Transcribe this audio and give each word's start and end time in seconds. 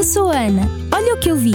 eu 0.00 0.04
sou 0.04 0.30
a 0.30 0.46
Ana. 0.46 0.62
Olha 0.94 1.14
o 1.14 1.18
que 1.18 1.30
eu 1.30 1.36
vi. 1.36 1.52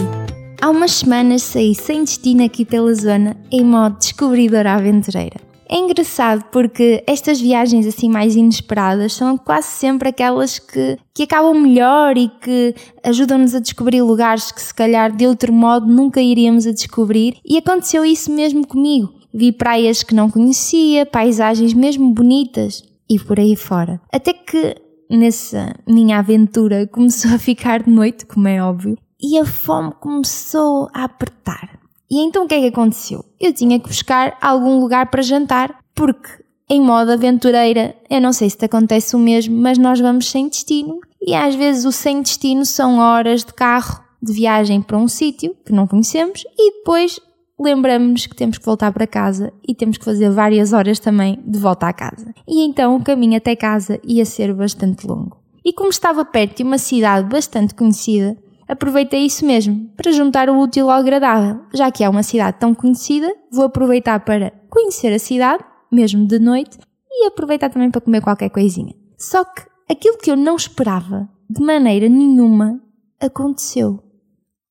Há 0.62 0.70
umas 0.70 0.92
semanas 0.92 1.42
saí 1.42 1.74
sem 1.74 2.04
destino 2.04 2.46
aqui 2.46 2.64
pela 2.64 2.94
zona 2.94 3.36
em 3.52 3.64
modo 3.64 3.98
descobridora 3.98 4.74
aventureira. 4.74 5.38
É 5.68 5.76
engraçado 5.76 6.46
porque 6.52 7.04
estas 7.08 7.42
viagens 7.42 7.88
assim 7.88 8.08
mais 8.08 8.36
inesperadas 8.36 9.14
são 9.14 9.36
quase 9.36 9.70
sempre 9.70 10.10
aquelas 10.10 10.60
que, 10.60 10.96
que 11.12 11.24
acabam 11.24 11.60
melhor 11.60 12.20
e 12.20 12.30
que 12.40 12.76
ajudam-nos 13.04 13.56
a 13.56 13.60
descobrir 13.60 14.04
lugares 14.04 14.52
que 14.52 14.62
se 14.62 14.76
calhar 14.76 15.12
de 15.12 15.26
outro 15.26 15.52
modo 15.52 15.88
nunca 15.88 16.22
iríamos 16.22 16.68
a 16.68 16.72
descobrir 16.72 17.38
e 17.44 17.58
aconteceu 17.58 18.06
isso 18.06 18.32
mesmo 18.32 18.68
comigo. 18.68 19.12
Vi 19.34 19.52
praias 19.52 20.04
que 20.04 20.14
não 20.14 20.30
conhecia, 20.30 21.04
paisagens 21.04 21.74
mesmo 21.74 22.14
bonitas 22.14 22.84
e 23.10 23.18
por 23.20 23.40
aí 23.40 23.56
fora. 23.56 24.00
Até 24.14 24.34
que 24.34 24.85
nessa 25.10 25.74
minha 25.88 26.20
aventura 26.20 26.88
começou 26.92 27.32
a 27.32 27.40
ficar 27.40 27.84
de 27.84 27.90
noite, 27.90 28.26
como 28.26 28.48
é 28.48 28.62
óbvio, 28.62 28.98
e 29.22 29.38
a 29.38 29.46
fome 29.46 29.94
começou 30.00 30.90
a 30.94 31.06
apertar. 31.06 31.80
E 32.10 32.20
então 32.20 32.46
o 32.46 32.48
que 32.48 32.56
é 32.56 32.62
que 32.62 32.68
aconteceu? 32.68 33.26
Eu 33.40 33.54
tinha 33.54 33.80
que 33.80 33.88
buscar 33.88 34.38
algum 34.42 34.80
lugar 34.80 35.10
para 35.10 35.22
jantar, 35.22 35.80
porque 35.96 36.46
em 36.70 36.82
modo 36.82 37.12
aventureira, 37.12 37.96
eu 38.10 38.20
não 38.20 38.34
sei 38.34 38.50
se 38.50 38.58
te 38.58 38.66
acontece 38.66 39.16
o 39.16 39.20
mesmo, 39.20 39.56
mas 39.56 39.78
nós 39.78 40.00
vamos 40.00 40.30
sem 40.30 40.48
destino 40.48 41.00
e 41.22 41.34
às 41.34 41.56
vezes 41.56 41.86
o 41.86 41.92
sem 41.92 42.22
destino 42.22 42.66
são 42.66 43.00
horas 43.00 43.44
de 43.44 43.54
carro 43.54 44.04
de 44.22 44.34
viagem 44.34 44.82
para 44.82 44.98
um 44.98 45.08
sítio 45.08 45.56
que 45.66 45.72
não 45.72 45.86
conhecemos 45.86 46.44
e 46.58 46.78
depois 46.78 47.20
lembramos-nos 47.60 48.28
que 48.28 48.36
temos 48.36 48.58
que 48.58 48.66
voltar 48.66 48.92
para 48.92 49.08
casa 49.08 49.52
e 49.68 49.74
temos 49.74 49.98
que 49.98 50.06
fazer 50.06 50.30
várias 50.30 50.74
horas 50.74 51.00
também 51.00 51.42
de 51.46 51.58
volta 51.58 51.88
à 51.88 51.94
casa. 51.94 52.34
E 52.48 52.64
então 52.64 52.96
o 52.96 53.04
caminho 53.04 53.38
até 53.38 53.56
casa 53.56 54.00
ia 54.04 54.26
ser 54.26 54.54
bastante 54.54 55.08
longo. 55.08 55.38
E 55.64 55.74
como 55.74 55.90
estava 55.90 56.24
perto 56.24 56.58
de 56.58 56.64
uma 56.64 56.78
cidade 56.78 57.28
bastante 57.28 57.74
conhecida, 57.74 58.38
aproveitei 58.68 59.26
isso 59.26 59.46
mesmo, 59.46 59.90
para 59.96 60.12
juntar 60.12 60.50
o 60.50 60.60
útil 60.60 60.92
ao 60.92 61.00
agradável. 61.00 61.62
Já 61.74 61.90
que 61.92 62.04
é 62.04 62.10
uma 62.10 62.24
cidade 62.24 62.58
tão 62.60 62.76
conhecida, 62.76 63.34
vou 63.52 63.66
aproveitar 63.66 64.20
para 64.20 64.52
conhecer 64.70 65.14
a 65.14 65.20
cidade, 65.20 65.64
mesmo 65.92 66.28
de 66.28 66.38
noite, 66.38 66.78
e 67.10 67.26
aproveitar 67.26 67.70
também 67.70 67.90
para 67.90 68.02
comer 68.02 68.22
qualquer 68.22 68.50
coisinha. 68.50 68.94
Só 69.18 69.44
que 69.44 69.64
aquilo 69.90 70.18
que 70.18 70.30
eu 70.30 70.36
não 70.36 70.56
esperava, 70.56 71.30
de 71.50 71.64
maneira 71.64 72.10
nenhuma, 72.10 72.80
aconteceu. 73.20 74.04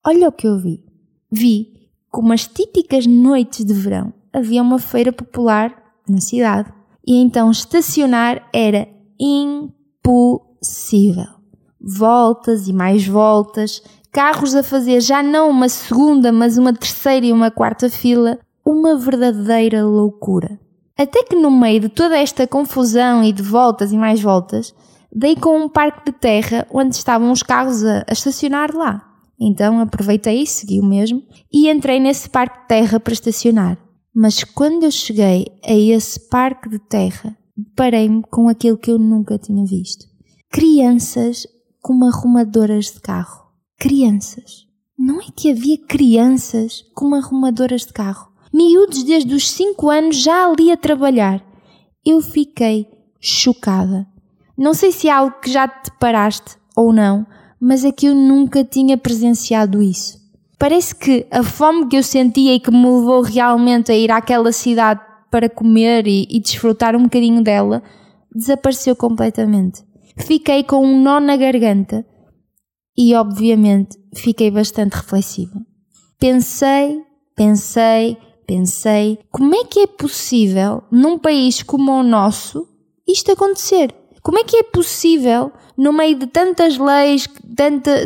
Olha 0.07 0.29
o 0.29 0.33
que 0.33 0.47
eu 0.47 0.59
vi. 0.59 0.85
Vi 1.33 1.84
como 2.15 2.33
as 2.33 2.47
típicas 2.47 3.09
noites 3.09 3.65
de 3.65 3.75
verão, 3.75 4.15
havia 4.33 4.63
uma 4.63 4.79
feira 4.79 5.13
popular 5.13 5.75
na 6.09 6.21
cidade 6.21 6.73
e 7.05 7.17
então 7.17 7.51
estacionar 7.51 8.49
era 8.53 8.87
impossível. 9.19 11.27
Voltas 11.81 12.69
e 12.69 12.73
mais 12.73 13.05
voltas, 13.05 13.83
carros 14.13 14.55
a 14.55 14.63
fazer 14.63 15.01
já 15.01 15.25
não 15.25 15.51
uma 15.51 15.69
segunda, 15.69 16.31
mas 16.31 16.57
uma 16.57 16.73
terceira 16.73 17.27
e 17.27 17.33
uma 17.33 17.51
quarta 17.51 17.91
fila, 17.91 18.39
uma 18.65 18.97
verdadeira 18.97 19.85
loucura. 19.85 20.61
Até 20.97 21.25
que 21.25 21.35
no 21.35 21.51
meio 21.51 21.81
de 21.81 21.89
toda 21.89 22.17
esta 22.17 22.47
confusão 22.47 23.25
e 23.25 23.33
de 23.33 23.43
voltas 23.43 23.91
e 23.91 23.97
mais 23.97 24.23
voltas, 24.23 24.73
dei 25.13 25.35
com 25.35 25.65
um 25.65 25.69
parque 25.69 26.13
de 26.13 26.17
terra 26.17 26.65
onde 26.71 26.95
estavam 26.95 27.33
os 27.33 27.43
carros 27.43 27.85
a, 27.85 28.05
a 28.09 28.13
estacionar 28.13 28.73
lá. 28.73 29.14
Então 29.39 29.79
aproveitei, 29.81 30.47
segui 30.47 30.81
o 30.81 30.85
mesmo 30.85 31.23
e 31.53 31.69
entrei 31.69 31.99
nesse 31.99 32.29
parque 32.29 32.61
de 32.63 32.69
terra 32.69 33.01
para 33.01 33.13
estacionar. 33.13 33.79
Mas 34.15 34.45
quando 34.45 34.85
eu 34.85 34.91
cheguei 34.91 35.47
a 35.65 35.73
esse 35.73 36.29
parque 36.29 36.69
de 36.69 36.79
terra, 36.79 37.37
deparei-me 37.57 38.23
com 38.31 38.49
aquilo 38.49 38.79
que 38.79 38.91
eu 38.91 38.99
nunca 38.99 39.39
tinha 39.39 39.65
visto. 39.65 40.07
Crianças 40.51 41.47
como 41.83 42.07
arrumadoras 42.07 42.87
de 42.87 43.01
carro. 43.01 43.45
Crianças. 43.77 44.67
Não 44.97 45.21
é 45.21 45.27
que 45.37 45.51
havia 45.51 45.77
crianças 45.77 46.85
como 46.95 47.17
arrumadoras 47.17 47.83
de 47.83 47.93
carro. 47.93 48.33
Miúdos 48.53 49.03
desde 49.03 49.35
os 49.35 49.51
5 49.51 49.91
anos 49.91 50.17
já 50.17 50.47
ali 50.47 50.71
a 50.71 50.77
trabalhar. 50.77 51.45
Eu 52.07 52.21
fiquei 52.21 52.87
chocada. 53.21 54.07
Não 54.57 54.73
sei 54.73 54.93
se 54.93 55.09
é 55.09 55.11
algo 55.11 55.41
que 55.41 55.51
já 55.51 55.67
te 55.67 55.91
paraste 55.99 56.57
ou 56.77 56.93
não, 56.93 57.27
mas 57.67 57.83
é 57.83 57.91
que 57.91 58.05
eu 58.05 58.15
nunca 58.15 58.63
tinha 58.63 58.95
presenciado 58.99 59.83
isso. 59.83 60.19
Parece 60.59 60.95
que 60.95 61.27
a 61.31 61.43
fome 61.43 61.89
que 61.89 61.97
eu 61.97 62.03
sentia 62.03 62.55
e 62.55 62.61
que 62.61 62.71
me 62.71 62.85
levou 62.85 63.23
realmente 63.23 63.91
a 63.91 63.97
ir 63.97 64.11
àquela 64.11 64.53
cidade 64.53 65.01
para 65.31 65.49
comer 65.49 66.07
e, 66.07 66.29
e 66.31 66.41
desfrutar 66.41 66.95
um 66.95 67.05
bocadinho 67.05 67.43
dela 67.43 67.83
desapareceu 68.35 68.95
completamente. 68.95 69.83
Fiquei 70.19 70.63
com 70.63 70.85
um 70.85 71.01
nó 71.01 71.19
na 71.19 71.39
garganta 71.39 72.05
e, 72.99 73.15
obviamente, 73.15 73.97
fiquei 74.15 74.51
bastante 74.51 74.93
reflexiva. 74.93 75.59
Pensei, 76.21 77.01
pensei, 77.35 78.19
pensei, 78.47 79.19
como 79.31 79.55
é 79.55 79.65
que 79.65 79.81
é 79.81 79.87
possível, 79.87 80.83
num 80.93 81.19
país 81.19 81.63
como 81.63 81.93
o 81.93 82.03
nosso, 82.03 82.69
isto 83.09 83.33
acontecer? 83.33 83.95
Como 84.25 84.39
é 84.39 84.45
que 84.45 84.57
é 84.57 84.63
possível 84.63 85.53
no 85.77 85.93
meio 85.93 86.19
de 86.19 86.27
tantas 86.27 86.79
leis, 86.79 87.29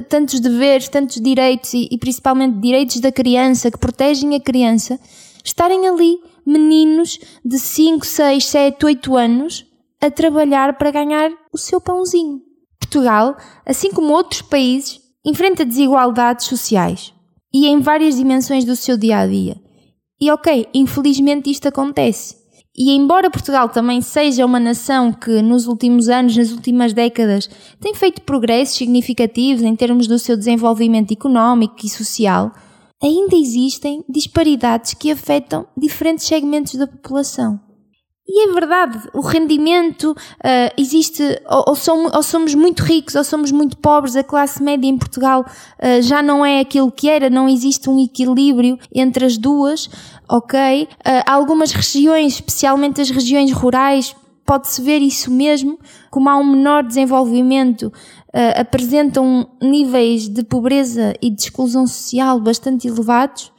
tantos 0.08 0.40
deveres, 0.40 0.88
tantos 0.88 1.20
direitos 1.20 1.72
e, 1.74 1.86
e 1.92 1.96
principalmente 1.96 2.58
direitos 2.58 2.98
da 2.98 3.12
criança 3.12 3.70
que 3.70 3.78
protegem 3.78 4.34
a 4.34 4.40
criança, 4.40 4.98
estarem 5.44 5.86
ali 5.86 6.18
meninos 6.44 7.20
de 7.44 7.56
5, 7.56 8.04
6, 8.04 8.44
7, 8.44 8.84
8 8.84 9.16
anos 9.16 9.64
a 10.00 10.10
trabalhar 10.10 10.76
para 10.76 10.90
ganhar 10.90 11.30
o 11.52 11.56
seu 11.56 11.80
pãozinho. 11.80 12.42
Portugal, 12.80 13.36
assim 13.64 13.92
como 13.92 14.12
outros 14.12 14.42
países, 14.42 15.00
enfrenta 15.24 15.64
desigualdades 15.64 16.46
sociais 16.46 17.14
e 17.54 17.68
em 17.68 17.78
várias 17.78 18.16
dimensões 18.16 18.64
do 18.64 18.74
seu 18.74 18.96
dia 18.96 19.18
a 19.18 19.26
dia. 19.26 19.56
E 20.20 20.32
ok, 20.32 20.66
infelizmente 20.74 21.48
isto 21.48 21.68
acontece. 21.68 22.37
E 22.80 22.92
embora 22.92 23.28
Portugal 23.28 23.68
também 23.68 24.00
seja 24.00 24.46
uma 24.46 24.60
nação 24.60 25.12
que 25.12 25.42
nos 25.42 25.66
últimos 25.66 26.08
anos, 26.08 26.36
nas 26.36 26.52
últimas 26.52 26.92
décadas, 26.92 27.50
tem 27.80 27.92
feito 27.92 28.22
progressos 28.22 28.76
significativos 28.76 29.64
em 29.64 29.74
termos 29.74 30.06
do 30.06 30.16
seu 30.16 30.36
desenvolvimento 30.36 31.10
económico 31.10 31.74
e 31.84 31.88
social, 31.88 32.52
ainda 33.02 33.34
existem 33.34 34.04
disparidades 34.08 34.94
que 34.94 35.10
afetam 35.10 35.66
diferentes 35.76 36.24
segmentos 36.24 36.76
da 36.76 36.86
população. 36.86 37.67
E 38.30 38.46
é 38.46 38.52
verdade, 38.52 39.08
o 39.14 39.22
rendimento 39.22 40.10
uh, 40.10 40.16
existe, 40.76 41.22
ou, 41.48 41.64
ou, 41.68 41.74
somos, 41.74 42.12
ou, 42.12 42.22
somos, 42.22 42.54
muito 42.54 42.82
ricos 42.82 43.14
ou 43.14 43.24
somos 43.24 43.50
muito 43.50 43.78
pobres, 43.78 44.16
a 44.16 44.22
classe 44.22 44.62
média 44.62 44.86
em 44.86 44.98
Portugal 44.98 45.46
uh, 45.46 46.02
já 46.02 46.22
não 46.22 46.44
é 46.44 46.60
aquilo 46.60 46.92
que 46.92 47.08
era, 47.08 47.30
não 47.30 47.48
existe 47.48 47.88
um 47.88 47.98
equilíbrio 47.98 48.78
entre 48.94 49.24
as 49.24 49.38
duas, 49.38 49.88
ok? 50.28 50.82
Uh, 50.84 50.88
algumas 51.24 51.72
regiões, 51.72 52.34
especialmente 52.34 53.00
as 53.00 53.08
regiões 53.08 53.50
rurais, 53.50 54.14
pode-se 54.44 54.82
ver 54.82 54.98
isso 54.98 55.30
mesmo, 55.30 55.78
como 56.10 56.28
há 56.28 56.36
um 56.36 56.44
menor 56.44 56.82
desenvolvimento, 56.82 57.92
apresentam 58.56 59.46
níveis 59.60 60.26
de 60.26 60.42
pobreza 60.42 61.14
e 61.20 61.28
de 61.28 61.42
exclusão 61.42 61.86
social 61.86 62.40
bastante 62.40 62.88
elevados, 62.88 63.52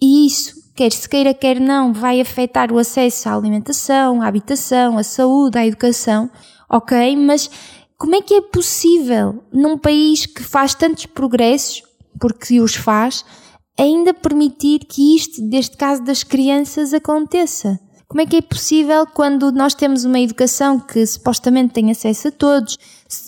e 0.00 0.26
isso 0.26 0.67
quer 0.78 0.92
se 0.92 1.08
queira, 1.08 1.34
quer 1.34 1.58
não, 1.58 1.92
vai 1.92 2.20
afetar 2.20 2.70
o 2.72 2.78
acesso 2.78 3.28
à 3.28 3.34
alimentação, 3.34 4.22
à 4.22 4.28
habitação, 4.28 4.96
à 4.96 5.02
saúde, 5.02 5.58
à 5.58 5.66
educação, 5.66 6.30
ok? 6.70 7.16
Mas 7.16 7.50
como 7.96 8.14
é 8.14 8.22
que 8.22 8.34
é 8.34 8.40
possível, 8.40 9.42
num 9.52 9.76
país 9.76 10.24
que 10.24 10.40
faz 10.40 10.76
tantos 10.76 11.04
progressos, 11.06 11.82
porque 12.20 12.60
os 12.60 12.76
faz, 12.76 13.24
ainda 13.76 14.14
permitir 14.14 14.78
que 14.88 15.16
isto, 15.16 15.42
deste 15.48 15.76
caso 15.76 16.04
das 16.04 16.22
crianças, 16.22 16.94
aconteça? 16.94 17.80
Como 18.06 18.20
é 18.20 18.26
que 18.26 18.36
é 18.36 18.40
possível 18.40 19.04
quando 19.04 19.50
nós 19.50 19.74
temos 19.74 20.04
uma 20.04 20.20
educação 20.20 20.78
que 20.78 21.04
supostamente 21.04 21.74
tem 21.74 21.90
acesso 21.90 22.28
a 22.28 22.30
todos, 22.30 22.78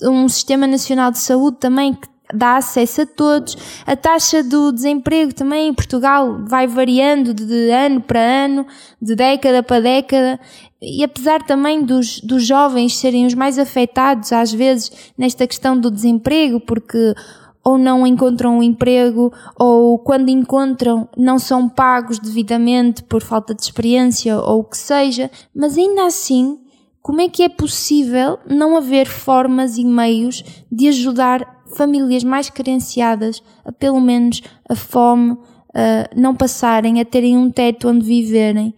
um 0.05 0.29
sistema 0.29 0.69
nacional 0.69 1.11
de 1.11 1.19
saúde 1.19 1.57
também 1.59 1.95
que 1.95 2.09
dá 2.35 2.57
acesso 2.57 3.03
a 3.03 3.07
todos. 3.07 3.57
A 3.87 3.97
taxa 3.97 4.43
do 4.43 4.73
desemprego 4.73 5.35
também 5.35 5.69
em 5.69 5.75
Portugal 5.75 6.41
vai 6.47 6.67
variando 6.67 7.33
de 7.33 7.71
ano 7.71 8.01
para 8.01 8.21
ano, 8.21 8.67
de 9.01 9.15
década 9.15 9.63
para 9.63 9.81
década. 9.81 10.41
E 10.83 11.05
apesar 11.05 11.43
também 11.43 11.83
dos, 11.83 12.21
dos 12.21 12.45
jovens 12.45 12.97
serem 12.97 13.27
os 13.27 13.35
mais 13.35 13.59
afetados, 13.59 14.33
às 14.33 14.53
vezes, 14.53 15.13
nesta 15.17 15.47
questão 15.47 15.79
do 15.79 15.91
desemprego, 15.91 16.59
porque 16.61 17.15
ou 17.63 17.77
não 17.77 18.07
encontram 18.07 18.59
um 18.59 18.63
emprego, 18.63 19.33
ou 19.59 19.99
quando 19.99 20.31
encontram 20.31 21.09
não 21.17 21.39
são 21.39 21.69
pagos 21.69 22.19
devidamente 22.19 23.03
por 23.03 23.23
falta 23.23 23.55
de 23.55 23.63
experiência 23.63 24.39
ou 24.39 24.61
o 24.61 24.65
que 24.65 24.79
seja, 24.79 25.31
mas 25.55 25.77
ainda 25.77 26.07
assim, 26.07 26.59
como 27.03 27.21
é 27.21 27.29
que 27.29 27.43
é 27.43 27.49
possível 27.49 28.39
não 28.47 28.77
haver 28.77 29.07
formas 29.07 29.79
e 29.79 29.85
meios 29.85 30.45
de 30.71 30.89
ajudar 30.89 31.63
famílias 31.75 32.25
mais 32.25 32.51
carenciadas 32.51 33.43
a 33.65 33.73
pelo 33.73 34.01
menos 34.01 34.43
a 34.69 34.75
fome 34.75 35.39
a 35.75 36.11
não 36.17 36.35
passarem, 36.35 37.01
a 37.01 37.05
terem 37.05 37.37
um 37.37 37.51
teto 37.51 37.89
onde 37.89 38.05
viverem 38.05 38.75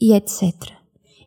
e 0.00 0.14
etc. 0.14 0.54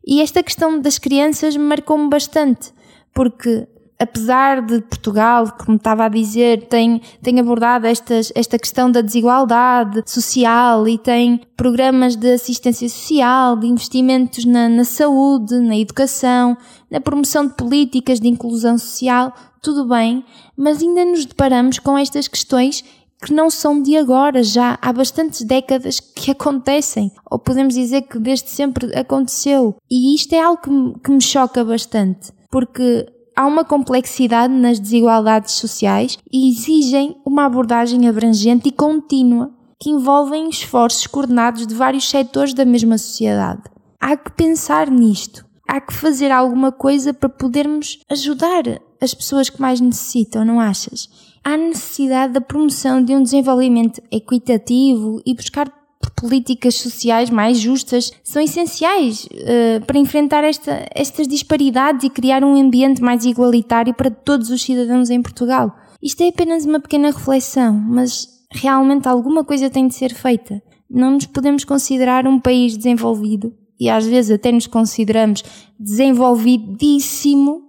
E 0.05 0.21
esta 0.21 0.41
questão 0.41 0.79
das 0.79 0.97
crianças 0.97 1.57
marcou-me 1.57 2.09
bastante, 2.09 2.73
porque 3.13 3.67
apesar 3.99 4.61
de 4.61 4.79
Portugal, 4.81 5.51
como 5.63 5.75
estava 5.75 6.05
a 6.05 6.09
dizer, 6.09 6.67
tem, 6.67 7.01
tem 7.21 7.37
abordado 7.37 7.85
estas, 7.85 8.31
esta 8.33 8.57
questão 8.57 8.89
da 8.89 9.01
desigualdade 9.01 10.01
social 10.05 10.87
e 10.87 10.97
tem 10.97 11.41
programas 11.57 12.15
de 12.15 12.33
assistência 12.33 12.87
social, 12.87 13.57
de 13.57 13.67
investimentos 13.67 14.45
na, 14.45 14.69
na 14.69 14.85
saúde, 14.85 15.59
na 15.59 15.77
educação, 15.77 16.57
na 16.89 17.01
promoção 17.01 17.45
de 17.45 17.53
políticas 17.55 18.21
de 18.21 18.29
inclusão 18.29 18.77
social, 18.77 19.33
tudo 19.61 19.85
bem, 19.85 20.23
mas 20.55 20.81
ainda 20.81 21.03
nos 21.03 21.25
deparamos 21.25 21.77
com 21.77 21.97
estas 21.97 22.29
questões 22.29 22.83
que 23.21 23.33
não 23.33 23.49
são 23.49 23.81
de 23.81 23.97
agora, 23.97 24.41
já 24.41 24.79
há 24.81 24.93
bastantes 24.93 25.41
décadas 25.41 25.99
que 25.99 26.31
acontecem, 26.31 27.11
ou 27.29 27.37
podemos 27.37 27.73
dizer 27.73 28.03
que 28.03 28.17
desde 28.17 28.49
sempre 28.49 28.97
aconteceu. 28.97 29.75
E 29.91 30.15
isto 30.15 30.33
é 30.33 30.39
algo 30.39 30.61
que 30.61 30.69
me, 30.69 30.93
que 31.03 31.11
me 31.11 31.21
choca 31.21 31.65
bastante, 31.65 32.31
porque 32.49 33.05
há 33.39 33.45
uma 33.45 33.63
complexidade 33.63 34.53
nas 34.53 34.81
desigualdades 34.81 35.53
sociais 35.53 36.17
e 36.29 36.49
exigem 36.49 37.15
uma 37.25 37.45
abordagem 37.45 38.05
abrangente 38.05 38.67
e 38.67 38.71
contínua 38.71 39.49
que 39.79 39.89
envolvem 39.89 40.49
esforços 40.49 41.07
coordenados 41.07 41.65
de 41.65 41.73
vários 41.73 42.09
setores 42.09 42.53
da 42.53 42.65
mesma 42.65 42.97
sociedade. 42.97 43.61
Há 43.97 44.17
que 44.17 44.29
pensar 44.33 44.91
nisto. 44.91 45.45
Há 45.65 45.79
que 45.79 45.93
fazer 45.93 46.31
alguma 46.31 46.69
coisa 46.69 47.13
para 47.13 47.29
podermos 47.29 47.99
ajudar 48.09 48.63
as 49.01 49.13
pessoas 49.13 49.49
que 49.49 49.61
mais 49.61 49.79
necessitam, 49.79 50.43
não 50.43 50.59
achas? 50.59 51.07
Há 51.41 51.55
necessidade 51.55 52.33
da 52.33 52.41
promoção 52.41 53.01
de 53.01 53.15
um 53.15 53.23
desenvolvimento 53.23 54.01
equitativo 54.11 55.21
e 55.25 55.33
buscar 55.33 55.71
políticas 56.19 56.75
sociais 56.75 57.29
mais 57.29 57.57
justas 57.57 58.11
são 58.23 58.41
essenciais 58.41 59.25
uh, 59.25 59.85
para 59.85 59.97
enfrentar 59.97 60.43
esta, 60.43 60.85
estas 60.93 61.27
disparidades 61.27 62.03
e 62.03 62.09
criar 62.09 62.43
um 62.43 62.59
ambiente 62.59 63.01
mais 63.01 63.25
igualitário 63.25 63.93
para 63.93 64.11
todos 64.11 64.49
os 64.49 64.61
cidadãos 64.61 65.09
em 65.09 65.21
Portugal. 65.21 65.73
Isto 66.01 66.23
é 66.23 66.29
apenas 66.29 66.65
uma 66.65 66.79
pequena 66.79 67.11
reflexão, 67.11 67.73
mas 67.73 68.27
realmente 68.51 69.07
alguma 69.07 69.43
coisa 69.43 69.69
tem 69.69 69.87
de 69.87 69.95
ser 69.95 70.13
feita. 70.13 70.61
Não 70.89 71.11
nos 71.11 71.25
podemos 71.25 71.63
considerar 71.63 72.27
um 72.27 72.39
país 72.39 72.75
desenvolvido 72.75 73.53
e 73.79 73.89
às 73.89 74.05
vezes 74.05 74.31
até 74.31 74.51
nos 74.51 74.67
consideramos 74.67 75.43
desenvolvidíssimo 75.79 77.61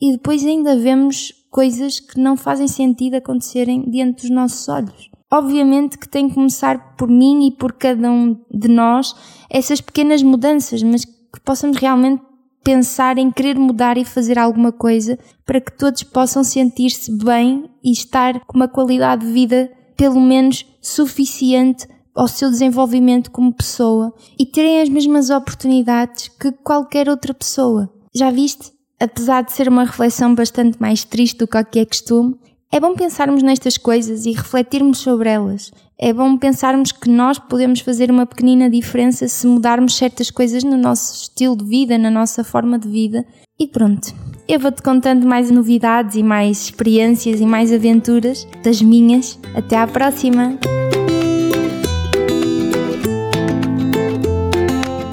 e 0.00 0.12
depois 0.12 0.44
ainda 0.44 0.76
vemos 0.76 1.32
coisas 1.50 2.00
que 2.00 2.20
não 2.20 2.36
fazem 2.36 2.68
sentido 2.68 3.14
acontecerem 3.14 3.88
diante 3.88 4.22
dos 4.22 4.30
nossos 4.30 4.68
olhos. 4.68 5.13
Obviamente 5.32 5.98
que 5.98 6.08
tem 6.08 6.28
que 6.28 6.34
começar 6.34 6.96
por 6.96 7.08
mim 7.08 7.48
e 7.48 7.52
por 7.52 7.72
cada 7.72 8.10
um 8.10 8.36
de 8.50 8.68
nós 8.68 9.14
essas 9.50 9.80
pequenas 9.80 10.22
mudanças, 10.22 10.82
mas 10.82 11.04
que 11.04 11.40
possamos 11.44 11.76
realmente 11.76 12.22
pensar 12.62 13.18
em 13.18 13.30
querer 13.30 13.58
mudar 13.58 13.98
e 13.98 14.04
fazer 14.04 14.38
alguma 14.38 14.72
coisa 14.72 15.18
para 15.44 15.60
que 15.60 15.76
todos 15.76 16.02
possam 16.02 16.42
sentir-se 16.42 17.12
bem 17.18 17.70
e 17.82 17.92
estar 17.92 18.40
com 18.46 18.56
uma 18.56 18.66
qualidade 18.66 19.26
de 19.26 19.32
vida 19.32 19.70
pelo 19.96 20.20
menos 20.20 20.64
suficiente 20.80 21.86
ao 22.14 22.28
seu 22.28 22.48
desenvolvimento 22.48 23.30
como 23.30 23.52
pessoa 23.52 24.14
e 24.38 24.46
terem 24.46 24.80
as 24.80 24.88
mesmas 24.88 25.30
oportunidades 25.30 26.28
que 26.28 26.52
qualquer 26.52 27.08
outra 27.08 27.34
pessoa. 27.34 27.92
Já 28.14 28.30
viste? 28.30 28.72
Apesar 28.98 29.42
de 29.42 29.52
ser 29.52 29.68
uma 29.68 29.84
reflexão 29.84 30.34
bastante 30.34 30.80
mais 30.80 31.04
triste 31.04 31.38
do 31.38 31.48
que 31.48 31.58
o 31.58 31.64
que 31.64 31.80
é 31.80 31.84
costume, 31.84 32.36
é 32.74 32.80
bom 32.80 32.92
pensarmos 32.92 33.40
nestas 33.40 33.76
coisas 33.76 34.26
e 34.26 34.32
refletirmos 34.32 34.98
sobre 34.98 35.28
elas. 35.28 35.70
É 35.96 36.12
bom 36.12 36.36
pensarmos 36.36 36.90
que 36.90 37.08
nós 37.08 37.38
podemos 37.38 37.78
fazer 37.78 38.10
uma 38.10 38.26
pequenina 38.26 38.68
diferença 38.68 39.28
se 39.28 39.46
mudarmos 39.46 39.96
certas 39.96 40.28
coisas 40.28 40.64
no 40.64 40.76
nosso 40.76 41.14
estilo 41.22 41.56
de 41.56 41.64
vida, 41.64 41.96
na 41.96 42.10
nossa 42.10 42.42
forma 42.42 42.76
de 42.76 42.88
vida. 42.88 43.24
E 43.60 43.68
pronto, 43.68 44.12
eu 44.48 44.58
vou-te 44.58 44.82
contando 44.82 45.24
mais 45.24 45.52
novidades 45.52 46.16
e 46.16 46.22
mais 46.24 46.64
experiências 46.64 47.40
e 47.40 47.46
mais 47.46 47.72
aventuras 47.72 48.44
das 48.64 48.82
minhas. 48.82 49.38
Até 49.54 49.76
à 49.76 49.86
próxima! 49.86 50.58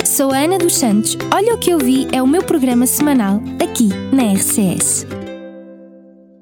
Sou 0.03 0.31
a 0.31 0.37
Ana 0.39 0.57
dos 0.57 0.75
Santos. 0.75 1.15
Olha 1.31 1.53
o 1.53 1.59
que 1.59 1.69
eu 1.69 1.77
vi 1.77 2.07
é 2.11 2.23
o 2.23 2.27
meu 2.27 2.41
programa 2.41 2.87
semanal 2.87 3.39
aqui 3.61 3.89
na 4.11 4.33
RCS. 4.33 5.20